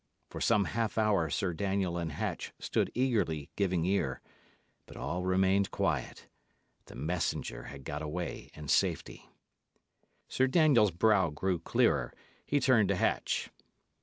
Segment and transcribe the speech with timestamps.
[0.31, 4.19] For some half hour Sir Daniel and Hatch stood eagerly giving ear;
[4.87, 6.27] but all remained quiet.
[6.85, 9.29] The messenger had got away in safety.
[10.27, 12.11] Sir Daniel's brow grew clearer.
[12.47, 13.51] He turned to Hatch.